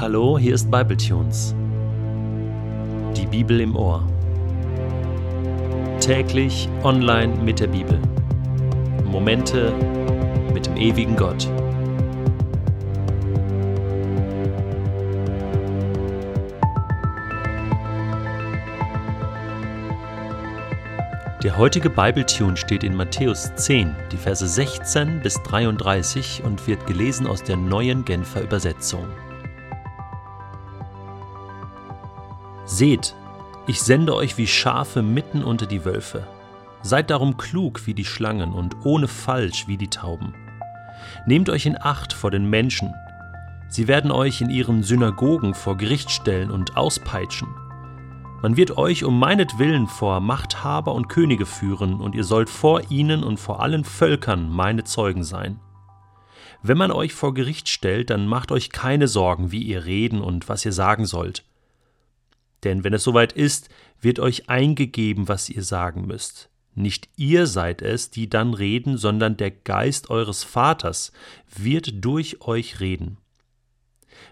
Hallo, 0.00 0.38
hier 0.38 0.54
ist 0.54 0.70
Bibletunes. 0.70 1.54
Die 3.14 3.26
Bibel 3.26 3.60
im 3.60 3.76
Ohr. 3.76 4.02
Täglich 6.00 6.70
online 6.84 7.36
mit 7.44 7.60
der 7.60 7.66
Bibel. 7.66 8.00
Momente 9.04 9.74
mit 10.54 10.64
dem 10.64 10.78
ewigen 10.78 11.16
Gott. 11.16 11.46
Der 21.42 21.58
heutige 21.58 21.90
Bibletune 21.90 22.56
steht 22.56 22.84
in 22.84 22.94
Matthäus 22.94 23.54
10, 23.54 23.94
die 24.10 24.16
Verse 24.16 24.48
16 24.48 25.20
bis 25.20 25.34
33 25.42 26.42
und 26.42 26.66
wird 26.66 26.86
gelesen 26.86 27.26
aus 27.26 27.42
der 27.42 27.58
neuen 27.58 28.06
Genfer 28.06 28.40
Übersetzung. 28.40 29.04
Seht, 32.70 33.16
ich 33.66 33.82
sende 33.82 34.14
euch 34.14 34.38
wie 34.38 34.46
Schafe 34.46 35.02
mitten 35.02 35.42
unter 35.42 35.66
die 35.66 35.84
Wölfe. 35.84 36.24
Seid 36.82 37.10
darum 37.10 37.36
klug 37.36 37.84
wie 37.88 37.94
die 37.94 38.04
Schlangen 38.04 38.52
und 38.52 38.76
ohne 38.84 39.08
Falsch 39.08 39.66
wie 39.66 39.76
die 39.76 39.90
Tauben. 39.90 40.34
Nehmt 41.26 41.50
euch 41.50 41.66
in 41.66 41.76
Acht 41.76 42.12
vor 42.12 42.30
den 42.30 42.48
Menschen. 42.48 42.94
Sie 43.68 43.88
werden 43.88 44.12
euch 44.12 44.40
in 44.40 44.50
ihren 44.50 44.84
Synagogen 44.84 45.54
vor 45.54 45.76
Gericht 45.76 46.12
stellen 46.12 46.52
und 46.52 46.76
auspeitschen. 46.76 47.48
Man 48.40 48.56
wird 48.56 48.78
euch 48.78 49.02
um 49.02 49.18
meinetwillen 49.18 49.88
vor 49.88 50.20
Machthaber 50.20 50.94
und 50.94 51.08
Könige 51.08 51.46
führen, 51.46 52.00
und 52.00 52.14
ihr 52.14 52.24
sollt 52.24 52.48
vor 52.48 52.88
ihnen 52.88 53.24
und 53.24 53.40
vor 53.40 53.60
allen 53.60 53.82
Völkern 53.82 54.48
meine 54.48 54.84
Zeugen 54.84 55.24
sein. 55.24 55.58
Wenn 56.62 56.78
man 56.78 56.92
euch 56.92 57.14
vor 57.14 57.34
Gericht 57.34 57.68
stellt, 57.68 58.10
dann 58.10 58.28
macht 58.28 58.52
euch 58.52 58.70
keine 58.70 59.08
Sorgen, 59.08 59.50
wie 59.50 59.62
ihr 59.62 59.86
reden 59.86 60.20
und 60.20 60.48
was 60.48 60.64
ihr 60.64 60.72
sagen 60.72 61.04
sollt. 61.04 61.44
Denn 62.64 62.84
wenn 62.84 62.92
es 62.92 63.02
soweit 63.02 63.32
ist, 63.32 63.68
wird 64.00 64.18
euch 64.18 64.48
eingegeben, 64.48 65.28
was 65.28 65.48
ihr 65.48 65.62
sagen 65.62 66.06
müsst. 66.06 66.50
Nicht 66.74 67.08
ihr 67.16 67.46
seid 67.46 67.82
es, 67.82 68.10
die 68.10 68.28
dann 68.28 68.54
reden, 68.54 68.96
sondern 68.96 69.36
der 69.36 69.50
Geist 69.50 70.10
eures 70.10 70.44
Vaters 70.44 71.12
wird 71.54 72.04
durch 72.04 72.40
euch 72.42 72.80
reden. 72.80 73.18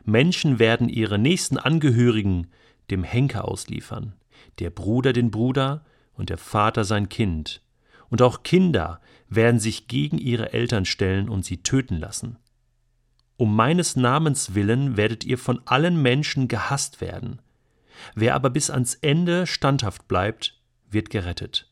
Menschen 0.04 0.58
werden 0.58 0.88
ihre 0.88 1.18
nächsten 1.18 1.58
Angehörigen 1.58 2.48
dem 2.90 3.02
Henker 3.02 3.46
ausliefern, 3.46 4.14
der 4.58 4.70
Bruder 4.70 5.12
den 5.12 5.30
Bruder 5.30 5.84
und 6.14 6.30
der 6.30 6.38
Vater 6.38 6.84
sein 6.84 7.08
Kind. 7.08 7.62
Und 8.08 8.22
auch 8.22 8.42
Kinder 8.42 9.00
werden 9.28 9.60
sich 9.60 9.88
gegen 9.88 10.18
ihre 10.18 10.52
Eltern 10.52 10.84
stellen 10.84 11.28
und 11.28 11.44
sie 11.44 11.62
töten 11.62 11.98
lassen. 11.98 12.38
Um 13.36 13.54
meines 13.54 13.94
Namens 13.96 14.54
willen 14.54 14.96
werdet 14.96 15.24
ihr 15.24 15.38
von 15.38 15.60
allen 15.66 16.00
Menschen 16.00 16.48
gehasst 16.48 17.00
werden. 17.00 17.40
Wer 18.14 18.34
aber 18.34 18.50
bis 18.50 18.70
ans 18.70 18.94
Ende 18.94 19.46
standhaft 19.46 20.08
bleibt, 20.08 20.60
wird 20.90 21.10
gerettet. 21.10 21.70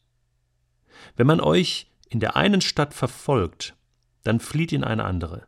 Wenn 1.16 1.26
man 1.26 1.40
euch 1.40 1.90
in 2.08 2.20
der 2.20 2.36
einen 2.36 2.60
Stadt 2.60 2.94
verfolgt, 2.94 3.74
dann 4.22 4.40
flieht 4.40 4.72
in 4.72 4.84
eine 4.84 5.04
andere. 5.04 5.46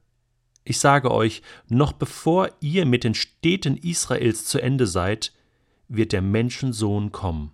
Ich 0.64 0.78
sage 0.78 1.10
euch, 1.10 1.42
noch 1.68 1.92
bevor 1.92 2.50
ihr 2.60 2.84
mit 2.84 3.04
den 3.04 3.14
Städten 3.14 3.76
Israels 3.76 4.44
zu 4.44 4.60
Ende 4.60 4.86
seid, 4.86 5.32
wird 5.88 6.12
der 6.12 6.22
Menschensohn 6.22 7.10
kommen. 7.10 7.52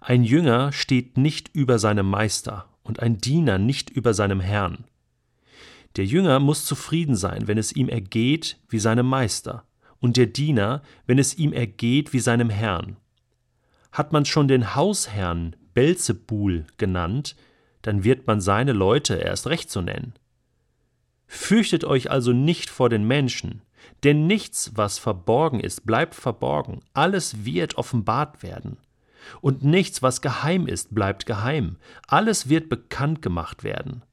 Ein 0.00 0.22
Jünger 0.22 0.72
steht 0.72 1.16
nicht 1.16 1.48
über 1.54 1.78
seinem 1.78 2.08
Meister 2.08 2.68
und 2.82 3.00
ein 3.00 3.18
Diener 3.18 3.58
nicht 3.58 3.90
über 3.90 4.14
seinem 4.14 4.40
Herrn. 4.40 4.84
Der 5.96 6.04
Jünger 6.04 6.38
muss 6.40 6.66
zufrieden 6.66 7.16
sein, 7.16 7.48
wenn 7.48 7.58
es 7.58 7.72
ihm 7.72 7.88
ergeht 7.88 8.58
wie 8.68 8.78
seinem 8.78 9.06
Meister, 9.06 9.64
und 10.06 10.16
der 10.16 10.26
Diener, 10.26 10.82
wenn 11.06 11.18
es 11.18 11.36
ihm 11.36 11.52
ergeht 11.52 12.12
wie 12.12 12.20
seinem 12.20 12.48
Herrn. 12.48 12.96
Hat 13.90 14.12
man 14.12 14.24
schon 14.24 14.46
den 14.46 14.76
Hausherrn 14.76 15.56
Belzebul 15.74 16.64
genannt, 16.76 17.34
dann 17.82 18.04
wird 18.04 18.28
man 18.28 18.40
seine 18.40 18.72
Leute 18.72 19.16
erst 19.16 19.48
recht 19.48 19.68
so 19.68 19.80
nennen. 19.80 20.14
Fürchtet 21.26 21.82
euch 21.82 22.08
also 22.08 22.32
nicht 22.32 22.70
vor 22.70 22.88
den 22.88 23.04
Menschen, 23.04 23.62
denn 24.04 24.28
nichts, 24.28 24.70
was 24.76 25.00
verborgen 25.00 25.58
ist, 25.58 25.84
bleibt 25.84 26.14
verborgen, 26.14 26.82
alles 26.94 27.44
wird 27.44 27.76
offenbart 27.76 28.44
werden. 28.44 28.76
Und 29.40 29.64
nichts, 29.64 30.02
was 30.02 30.20
geheim 30.20 30.68
ist, 30.68 30.94
bleibt 30.94 31.26
geheim, 31.26 31.78
alles 32.06 32.48
wird 32.48 32.68
bekannt 32.68 33.22
gemacht 33.22 33.64
werden. 33.64 34.04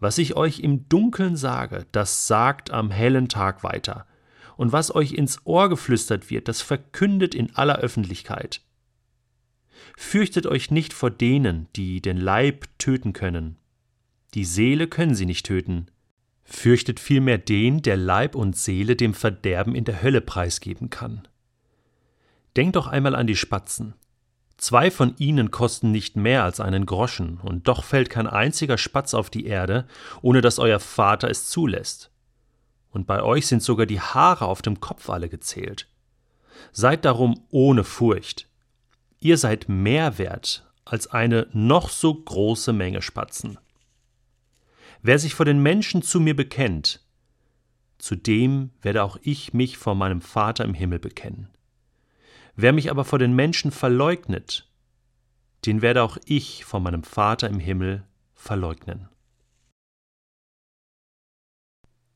Was 0.00 0.18
ich 0.18 0.34
euch 0.34 0.58
im 0.58 0.88
Dunkeln 0.88 1.36
sage, 1.36 1.86
das 1.92 2.26
sagt 2.26 2.72
am 2.72 2.90
hellen 2.90 3.28
Tag 3.28 3.62
weiter, 3.62 4.04
und 4.62 4.70
was 4.70 4.94
euch 4.94 5.14
ins 5.14 5.40
Ohr 5.44 5.68
geflüstert 5.68 6.30
wird, 6.30 6.46
das 6.46 6.62
verkündet 6.62 7.34
in 7.34 7.52
aller 7.56 7.78
Öffentlichkeit. 7.78 8.60
Fürchtet 9.96 10.46
euch 10.46 10.70
nicht 10.70 10.92
vor 10.92 11.10
denen, 11.10 11.66
die 11.74 12.00
den 12.00 12.16
Leib 12.16 12.66
töten 12.78 13.12
können. 13.12 13.56
Die 14.34 14.44
Seele 14.44 14.86
können 14.86 15.16
sie 15.16 15.26
nicht 15.26 15.46
töten, 15.46 15.88
fürchtet 16.44 17.00
vielmehr 17.00 17.38
den, 17.38 17.82
der 17.82 17.96
Leib 17.96 18.36
und 18.36 18.56
Seele 18.56 18.94
dem 18.94 19.14
Verderben 19.14 19.74
in 19.74 19.82
der 19.82 20.00
Hölle 20.00 20.20
preisgeben 20.20 20.90
kann. 20.90 21.26
Denkt 22.54 22.76
doch 22.76 22.86
einmal 22.86 23.16
an 23.16 23.26
die 23.26 23.34
Spatzen. 23.34 23.94
Zwei 24.58 24.92
von 24.92 25.16
ihnen 25.18 25.50
kosten 25.50 25.90
nicht 25.90 26.14
mehr 26.14 26.44
als 26.44 26.60
einen 26.60 26.86
Groschen, 26.86 27.40
und 27.42 27.66
doch 27.66 27.82
fällt 27.82 28.10
kein 28.10 28.28
einziger 28.28 28.78
Spatz 28.78 29.12
auf 29.12 29.28
die 29.28 29.44
Erde, 29.44 29.88
ohne 30.20 30.40
dass 30.40 30.60
euer 30.60 30.78
Vater 30.78 31.28
es 31.28 31.48
zulässt. 31.48 32.11
Und 32.92 33.06
bei 33.06 33.22
euch 33.22 33.46
sind 33.46 33.62
sogar 33.62 33.86
die 33.86 34.00
Haare 34.00 34.46
auf 34.46 34.62
dem 34.62 34.78
Kopf 34.78 35.10
alle 35.10 35.28
gezählt. 35.28 35.88
Seid 36.70 37.04
darum 37.04 37.44
ohne 37.50 37.82
Furcht. 37.82 38.48
Ihr 39.18 39.38
seid 39.38 39.68
mehr 39.68 40.18
wert 40.18 40.70
als 40.84 41.06
eine 41.06 41.48
noch 41.52 41.88
so 41.88 42.14
große 42.14 42.72
Menge 42.72 43.02
Spatzen. 43.02 43.58
Wer 45.00 45.18
sich 45.18 45.34
vor 45.34 45.46
den 45.46 45.62
Menschen 45.62 46.02
zu 46.02 46.20
mir 46.20 46.36
bekennt, 46.36 47.00
zu 47.98 48.14
dem 48.14 48.70
werde 48.82 49.02
auch 49.02 49.16
ich 49.22 49.52
mich 49.54 49.78
vor 49.78 49.94
meinem 49.94 50.20
Vater 50.20 50.64
im 50.64 50.74
Himmel 50.74 50.98
bekennen. 50.98 51.48
Wer 52.54 52.72
mich 52.72 52.90
aber 52.90 53.04
vor 53.04 53.18
den 53.18 53.34
Menschen 53.34 53.70
verleugnet, 53.70 54.68
den 55.64 55.82
werde 55.82 56.02
auch 56.02 56.18
ich 56.24 56.64
vor 56.64 56.80
meinem 56.80 57.04
Vater 57.04 57.48
im 57.48 57.58
Himmel 57.58 58.04
verleugnen. 58.34 59.08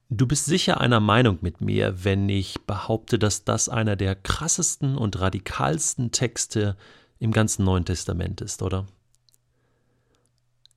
Du 0.08 0.28
bist 0.28 0.44
sicher 0.44 0.80
einer 0.80 1.00
Meinung 1.00 1.38
mit 1.40 1.60
mir, 1.60 2.04
wenn 2.04 2.28
ich 2.28 2.60
behaupte, 2.60 3.18
dass 3.18 3.42
das 3.42 3.68
einer 3.68 3.96
der 3.96 4.14
krassesten 4.14 4.96
und 4.96 5.18
radikalsten 5.18 6.12
Texte 6.12 6.76
im 7.18 7.32
ganzen 7.32 7.64
Neuen 7.64 7.84
Testament 7.84 8.40
ist, 8.40 8.62
oder? 8.62 8.86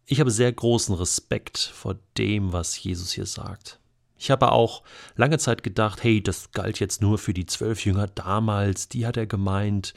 Ich 0.07 0.19
habe 0.19 0.31
sehr 0.31 0.51
großen 0.51 0.95
Respekt 0.95 1.59
vor 1.59 1.99
dem, 2.17 2.53
was 2.53 2.81
Jesus 2.81 3.11
hier 3.11 3.27
sagt. 3.27 3.79
Ich 4.17 4.31
habe 4.31 4.51
auch 4.51 4.81
lange 5.15 5.37
Zeit 5.37 5.61
gedacht, 5.61 6.03
hey, 6.03 6.23
das 6.23 6.51
galt 6.51 6.79
jetzt 6.79 6.99
nur 6.99 7.19
für 7.19 7.33
die 7.33 7.45
zwölf 7.45 7.85
Jünger 7.85 8.07
damals, 8.07 8.89
die 8.89 9.05
hat 9.05 9.15
er 9.15 9.27
gemeint. 9.27 9.93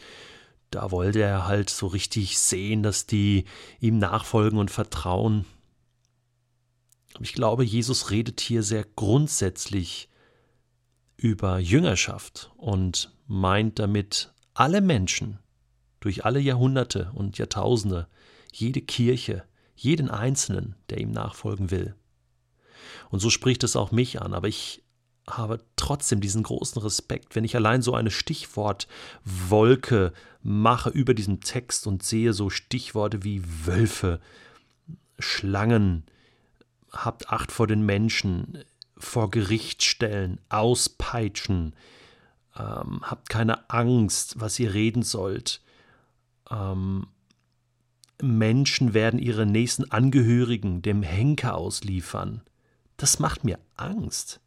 Da 0.71 0.91
wollte 0.91 1.23
er 1.23 1.47
halt 1.47 1.71
so 1.71 1.87
richtig 1.87 2.39
sehen, 2.39 2.83
dass 2.83 3.07
die 3.07 3.47
ihm 3.81 3.97
nachfolgen 3.97 4.59
und 4.59 4.71
vertrauen. 4.71 5.47
Aber 7.15 7.25
ich 7.25 7.33
glaube, 7.33 7.65
Jesus 7.65 8.11
redet 8.11 8.41
hier 8.41 8.63
sehr 8.63 8.85
grundsätzlich 8.97 10.09
über 11.17 11.59
Jüngerschaft 11.59 12.51
und 12.57 13.13
meint 13.27 13.79
damit 13.79 14.33
alle 14.55 14.81
Menschen 14.81 15.39
durch 16.01 16.25
alle 16.25 16.41
Jahrhunderte 16.41 17.13
und 17.15 17.39
Jahrtausende, 17.39 18.09
jede 18.53 18.81
Kirche, 18.81 19.45
jeden 19.77 20.11
Einzelnen, 20.11 20.75
der 20.91 20.99
ihm 20.99 21.13
nachfolgen 21.13 21.71
will. 21.71 21.95
Und 23.11 23.21
so 23.21 23.31
spricht 23.31 23.63
es 23.63 23.77
auch 23.77 23.93
mich 23.93 24.21
an, 24.21 24.35
aber 24.35 24.49
ich 24.49 24.83
habe 25.29 25.61
trotzdem 25.77 26.21
diesen 26.21 26.43
großen 26.43 26.83
Respekt, 26.83 27.37
wenn 27.37 27.45
ich 27.45 27.55
allein 27.55 27.83
so 27.83 27.95
eine 27.95 28.11
Stichwortwolke 28.11 30.13
mache 30.43 30.91
über 30.91 31.15
diesem 31.15 31.41
Text 31.41 31.87
und 31.87 32.03
sehe 32.03 32.33
so 32.33 32.51
Stichworte 32.51 33.23
wie 33.23 33.43
Wölfe, 33.65 34.21
Schlangen, 35.19 36.05
habt 36.93 37.31
Acht 37.31 37.53
vor 37.53 37.67
den 37.67 37.85
Menschen, 37.85 38.65
vor 38.97 39.31
Gericht 39.31 39.85
stellen, 39.85 40.39
auspeitschen, 40.49 41.75
ähm, 42.57 43.01
habt 43.03 43.29
keine 43.29 43.71
Angst, 43.71 44.41
was 44.41 44.59
ihr 44.59 44.75
reden 44.75 45.03
sollt, 45.03 45.63
ähm, 46.51 47.07
Menschen 48.21 48.95
werden 48.95 49.19
ihre 49.19 49.47
nächsten 49.47 49.91
Angehörigen 49.91 50.83
dem 50.83 51.03
Henker 51.03 51.57
ausliefern. 51.57 52.43
Das 52.97 53.19
macht 53.19 53.43
mir 53.43 53.59
Angst. 53.75 54.41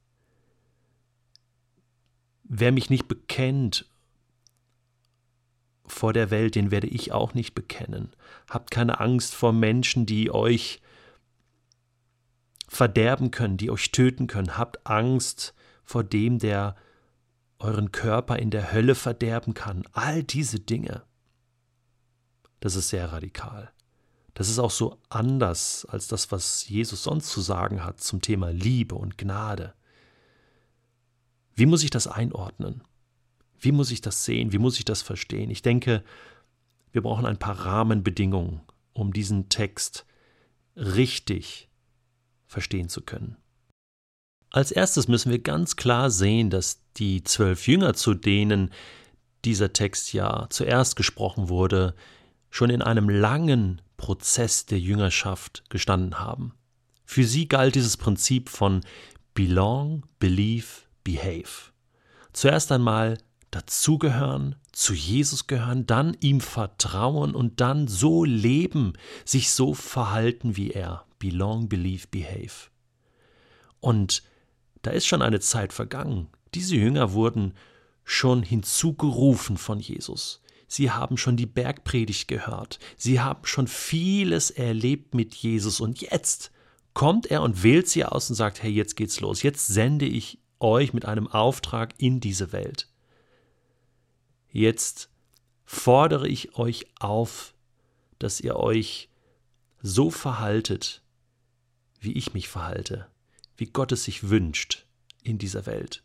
Wer 2.44 2.72
mich 2.72 2.90
nicht 2.90 3.08
bekennt 3.08 3.90
vor 5.88 6.14
der 6.14 6.32
Welt, 6.32 6.56
den 6.56 6.72
werde 6.72 6.88
ich 6.88 7.12
auch 7.12 7.34
nicht 7.34 7.54
bekennen. 7.54 8.14
Habt 8.50 8.72
keine 8.72 9.00
Angst 9.00 9.36
vor 9.36 9.52
Menschen, 9.52 10.06
die 10.06 10.32
euch 10.32 10.82
verderben 12.76 13.32
können, 13.32 13.58
die 13.58 13.72
euch 13.72 13.92
töten 13.92 14.28
können. 14.28 14.58
Habt 14.58 14.86
Angst 14.86 15.54
vor 15.84 16.04
dem, 16.04 16.40
der 16.40 16.76
euren 17.58 17.92
Körper 17.92 18.38
in 18.38 18.52
der 18.52 18.74
Hölle 18.74 18.96
verderben 18.96 19.54
kann. 19.54 19.84
All 19.94 20.24
diese 20.24 20.60
Dinge. 20.60 21.04
Das 22.60 22.76
ist 22.76 22.90
sehr 22.90 23.12
radikal. 23.12 23.72
Das 24.34 24.50
ist 24.50 24.60
auch 24.60 24.72
so 24.72 25.00
anders 25.08 25.86
als 25.86 26.08
das, 26.08 26.32
was 26.32 26.68
Jesus 26.68 27.04
sonst 27.04 27.30
zu 27.30 27.40
sagen 27.40 27.86
hat 27.86 28.02
zum 28.02 28.22
Thema 28.22 28.52
Liebe 28.52 28.96
und 28.96 29.18
Gnade. 29.18 29.74
Wie 31.54 31.66
muss 31.66 31.84
ich 31.84 31.90
das 31.90 32.08
einordnen? 32.08 32.84
Wie 33.58 33.72
muss 33.72 33.92
ich 33.92 34.02
das 34.02 34.26
sehen? 34.26 34.52
Wie 34.52 34.58
muss 34.58 34.78
ich 34.78 34.84
das 34.84 35.02
verstehen? 35.02 35.50
Ich 35.50 35.62
denke, 35.62 36.04
wir 36.92 37.02
brauchen 37.02 37.26
ein 37.26 37.40
paar 37.40 37.66
Rahmenbedingungen, 37.66 38.62
um 38.92 39.14
diesen 39.14 39.48
Text 39.48 40.06
richtig 40.76 41.70
verstehen 42.56 42.88
zu 42.88 43.02
können. 43.02 43.36
Als 44.50 44.72
erstes 44.72 45.10
müssen 45.10 45.30
wir 45.30 45.40
ganz 45.40 45.76
klar 45.76 46.10
sehen, 46.10 46.50
dass 46.50 46.80
die 46.96 47.22
zwölf 47.22 47.68
Jünger, 47.68 47.96
zu 47.96 48.14
denen 48.14 48.72
dieser 49.44 49.74
Text 49.74 50.14
ja 50.14 50.48
zuerst 50.50 50.96
gesprochen 50.96 51.50
wurde, 51.50 51.96
schon 52.50 52.70
in 52.70 52.82
einem 52.82 53.10
langen 53.10 53.82
Prozess 53.98 54.66
der 54.66 54.80
Jüngerschaft 54.80 55.66
gestanden 55.70 56.18
haben. 56.22 56.54
Für 57.04 57.26
sie 57.26 57.50
galt 57.50 57.76
dieses 57.76 57.98
Prinzip 57.98 58.48
von 58.48 58.86
Belong, 59.34 60.06
Believe, 60.20 60.86
Behave. 61.04 61.74
Zuerst 62.32 62.72
einmal 62.72 63.18
dazugehören, 63.52 64.56
zu 64.72 64.94
Jesus 64.94 65.48
gehören, 65.48 65.86
dann 65.86 66.16
ihm 66.22 66.40
vertrauen 66.40 67.36
und 67.36 67.60
dann 67.60 67.90
so 67.90 68.24
leben, 68.24 68.94
sich 69.26 69.52
so 69.52 69.74
verhalten 69.74 70.56
wie 70.56 70.72
er. 70.72 71.06
Belong, 71.30 71.68
Believe, 71.68 72.08
Behave. 72.12 72.70
Und 73.80 74.22
da 74.84 74.92
ist 74.92 75.08
schon 75.08 75.24
eine 75.24 75.40
Zeit 75.40 75.74
vergangen. 75.74 76.28
Diese 76.54 76.76
Jünger 76.76 77.14
wurden 77.14 77.56
schon 78.04 78.44
hinzugerufen 78.44 79.58
von 79.58 79.80
Jesus. 79.80 80.44
Sie 80.68 80.92
haben 80.92 81.18
schon 81.18 81.36
die 81.36 81.48
Bergpredigt 81.48 82.28
gehört. 82.28 82.78
Sie 82.96 83.20
haben 83.20 83.44
schon 83.46 83.68
vieles 83.68 84.52
erlebt 84.52 85.16
mit 85.16 85.34
Jesus. 85.34 85.80
Und 85.80 86.02
jetzt 86.02 86.52
kommt 86.94 87.26
er 87.26 87.42
und 87.42 87.64
wählt 87.64 87.88
sie 87.88 88.06
aus 88.06 88.30
und 88.30 88.36
sagt, 88.36 88.62
hey, 88.62 88.72
jetzt 88.72 88.96
geht's 88.96 89.20
los. 89.20 89.42
Jetzt 89.42 89.66
sende 89.66 90.06
ich 90.06 90.38
euch 90.60 90.94
mit 90.94 91.06
einem 91.06 91.28
Auftrag 91.28 91.96
in 91.98 92.20
diese 92.20 92.52
Welt. 92.52 92.88
Jetzt 94.52 95.10
fordere 95.66 96.28
ich 96.28 96.56
euch 96.56 96.86
auf, 97.00 97.56
dass 98.20 98.40
ihr 98.40 98.56
euch 98.56 99.10
so 99.82 100.10
verhaltet, 100.10 101.04
wie 102.06 102.14
ich 102.14 102.34
mich 102.34 102.48
verhalte, 102.48 103.08
wie 103.58 103.66
Gott 103.66 103.92
es 103.92 104.06
sich 104.06 104.30
wünscht 104.30 104.86
in 105.24 105.38
dieser 105.38 105.66
Welt. 105.66 106.04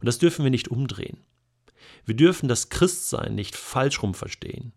Und 0.00 0.06
das 0.06 0.18
dürfen 0.18 0.42
wir 0.42 0.50
nicht 0.50 0.68
umdrehen. 0.68 1.18
Wir 2.04 2.16
dürfen 2.16 2.48
das 2.48 2.68
Christsein 2.68 3.34
nicht 3.34 3.54
falsch 3.56 4.02
rum 4.02 4.14
verstehen 4.14 4.72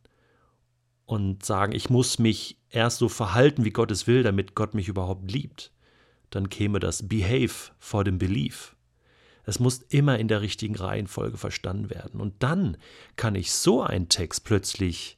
und 1.06 1.46
sagen, 1.46 1.74
ich 1.74 1.90
muss 1.90 2.20
mich 2.20 2.60
erst 2.70 2.98
so 2.98 3.10
verhalten, 3.10 3.66
wie 3.66 3.72
Gott 3.72 3.92
es 3.92 4.08
will, 4.08 4.24
damit 4.24 4.56
Gott 4.56 4.74
mich 4.74 4.88
überhaupt 4.88 5.32
liebt. 5.32 5.72
Dann 6.30 6.50
käme 6.50 6.80
das 6.80 7.08
Behave 7.08 7.72
vor 7.80 8.04
dem 8.04 8.18
Belief. 8.18 8.76
Es 9.46 9.60
muss 9.60 9.82
immer 9.90 10.20
in 10.20 10.28
der 10.28 10.42
richtigen 10.42 10.76
Reihenfolge 10.76 11.38
verstanden 11.38 11.90
werden. 11.90 12.20
Und 12.20 12.42
dann 12.44 12.78
kann 13.16 13.36
ich 13.36 13.52
so 13.52 13.82
einen 13.82 14.10
Text 14.10 14.46
plötzlich 14.46 15.18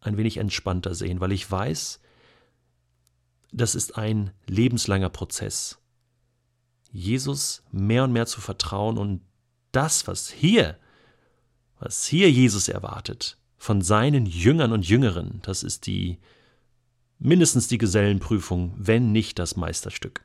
ein 0.00 0.16
wenig 0.16 0.38
entspannter 0.38 0.94
sehen, 0.94 1.20
weil 1.20 1.32
ich 1.32 1.50
weiß, 1.50 1.99
das 3.52 3.74
ist 3.74 3.96
ein 3.96 4.32
lebenslanger 4.46 5.10
Prozess. 5.10 5.78
Jesus 6.92 7.62
mehr 7.70 8.04
und 8.04 8.12
mehr 8.12 8.26
zu 8.26 8.40
vertrauen 8.40 8.98
und 8.98 9.22
das, 9.72 10.06
was 10.06 10.28
hier 10.28 10.76
was 11.80 12.06
hier 12.06 12.30
Jesus 12.30 12.68
erwartet 12.68 13.38
von 13.56 13.82
seinen 13.82 14.26
Jüngern 14.26 14.72
und 14.72 14.86
Jüngeren, 14.86 15.40
das 15.42 15.62
ist 15.62 15.86
die 15.86 16.18
mindestens 17.18 17.68
die 17.68 17.78
Gesellenprüfung, 17.78 18.74
wenn 18.76 19.12
nicht 19.12 19.38
das 19.38 19.56
Meisterstück. 19.56 20.22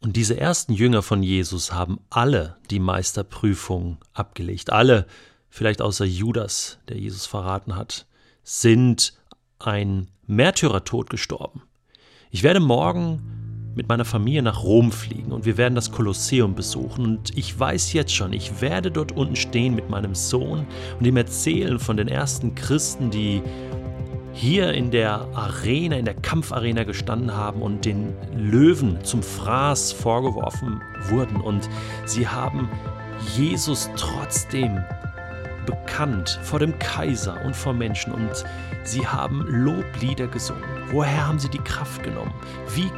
Und 0.00 0.16
diese 0.16 0.38
ersten 0.38 0.74
Jünger 0.74 1.02
von 1.02 1.22
Jesus 1.22 1.72
haben 1.72 2.00
alle 2.10 2.58
die 2.70 2.80
Meisterprüfung 2.80 3.98
abgelegt. 4.12 4.70
Alle, 4.70 5.06
vielleicht 5.48 5.80
außer 5.80 6.04
Judas, 6.04 6.78
der 6.88 6.98
Jesus 6.98 7.24
verraten 7.24 7.76
hat, 7.76 8.06
sind 8.42 9.14
ein 9.58 10.08
Märtyrertod 10.26 11.08
gestorben. 11.08 11.62
Ich 12.34 12.42
werde 12.42 12.58
morgen 12.58 13.22
mit 13.76 13.88
meiner 13.88 14.04
Familie 14.04 14.42
nach 14.42 14.64
Rom 14.64 14.90
fliegen 14.90 15.30
und 15.30 15.44
wir 15.44 15.56
werden 15.56 15.76
das 15.76 15.92
Kolosseum 15.92 16.56
besuchen. 16.56 17.04
Und 17.04 17.38
ich 17.38 17.56
weiß 17.56 17.92
jetzt 17.92 18.12
schon, 18.12 18.32
ich 18.32 18.60
werde 18.60 18.90
dort 18.90 19.12
unten 19.12 19.36
stehen 19.36 19.76
mit 19.76 19.88
meinem 19.88 20.16
Sohn 20.16 20.66
und 20.98 21.06
ihm 21.06 21.16
erzählen 21.16 21.78
von 21.78 21.96
den 21.96 22.08
ersten 22.08 22.56
Christen, 22.56 23.10
die 23.10 23.40
hier 24.32 24.72
in 24.74 24.90
der 24.90 25.28
Arena, 25.32 25.94
in 25.94 26.06
der 26.06 26.14
Kampfarena 26.14 26.82
gestanden 26.82 27.32
haben 27.32 27.62
und 27.62 27.84
den 27.84 28.12
Löwen 28.36 28.98
zum 29.04 29.22
Fraß 29.22 29.92
vorgeworfen 29.92 30.82
wurden. 31.10 31.36
Und 31.36 31.70
sie 32.04 32.26
haben 32.26 32.68
Jesus 33.36 33.88
trotzdem 33.94 34.82
bekannt 35.66 36.38
vor 36.42 36.58
dem 36.58 36.78
Kaiser 36.78 37.40
und 37.44 37.54
vor 37.54 37.72
Menschen 37.72 38.12
und 38.12 38.44
sie 38.84 39.06
haben 39.06 39.44
Loblieder 39.46 40.26
gesungen. 40.26 40.64
Woher 40.90 41.26
haben 41.26 41.38
sie 41.38 41.48
die 41.48 41.58
Kraft 41.58 42.02
genommen? 42.02 42.34
Wie 42.74 42.90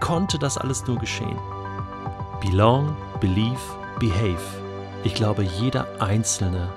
konnte 0.00 0.38
das 0.38 0.58
alles 0.58 0.86
nur 0.86 0.98
geschehen? 0.98 1.38
Belong, 2.40 2.94
believe, 3.20 3.60
behave. 3.98 4.36
Ich 5.04 5.14
glaube, 5.14 5.42
jeder 5.42 5.86
Einzelne 6.00 6.68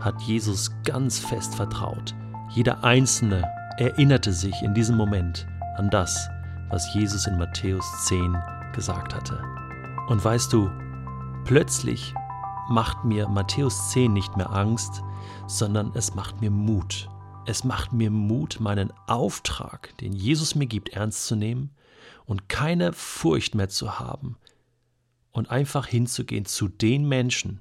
hat 0.00 0.20
Jesus 0.22 0.70
ganz 0.84 1.18
fest 1.18 1.54
vertraut. 1.54 2.14
Jeder 2.50 2.84
Einzelne 2.84 3.44
erinnerte 3.78 4.32
sich 4.32 4.54
in 4.62 4.74
diesem 4.74 4.96
Moment 4.96 5.46
an 5.76 5.88
das, 5.90 6.28
was 6.70 6.92
Jesus 6.94 7.26
in 7.26 7.38
Matthäus 7.38 7.84
10 8.06 8.36
gesagt 8.74 9.14
hatte. 9.14 9.42
Und 10.08 10.22
weißt 10.24 10.52
du, 10.52 10.70
plötzlich 11.44 12.14
macht 12.72 13.04
mir 13.04 13.28
Matthäus 13.28 13.90
10 13.90 14.12
nicht 14.12 14.36
mehr 14.38 14.50
Angst, 14.50 15.02
sondern 15.46 15.92
es 15.94 16.14
macht 16.14 16.40
mir 16.40 16.50
Mut. 16.50 17.08
Es 17.44 17.64
macht 17.64 17.92
mir 17.92 18.10
Mut, 18.10 18.60
meinen 18.60 18.92
Auftrag, 19.06 19.96
den 19.98 20.12
Jesus 20.12 20.54
mir 20.54 20.66
gibt, 20.66 20.90
ernst 20.90 21.26
zu 21.26 21.36
nehmen 21.36 21.70
und 22.24 22.48
keine 22.48 22.92
Furcht 22.92 23.54
mehr 23.54 23.68
zu 23.68 23.98
haben 23.98 24.36
und 25.32 25.50
einfach 25.50 25.86
hinzugehen 25.86 26.46
zu 26.46 26.68
den 26.68 27.06
Menschen, 27.06 27.60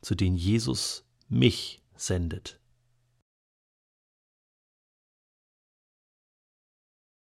zu 0.00 0.14
denen 0.14 0.36
Jesus 0.36 1.04
mich 1.28 1.82
sendet. 1.96 2.59